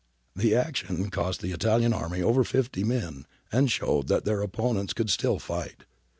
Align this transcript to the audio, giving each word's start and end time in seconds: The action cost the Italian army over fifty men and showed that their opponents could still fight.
The 0.35 0.55
action 0.55 1.11
cost 1.11 1.41
the 1.41 1.51
Italian 1.51 1.93
army 1.93 2.23
over 2.23 2.43
fifty 2.43 2.83
men 2.83 3.27
and 3.51 3.69
showed 3.71 4.07
that 4.07 4.25
their 4.25 4.41
opponents 4.41 4.93
could 4.93 5.11
still 5.11 5.37
fight. 5.37 5.85